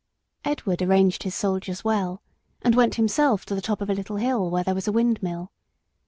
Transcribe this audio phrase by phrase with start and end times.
[0.43, 2.23] Edward arranged his soldiers well,
[2.63, 5.51] and went himself to the top of a little hill where there was a windmill.